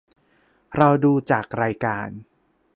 [0.75, 2.09] เราดูจากรายการ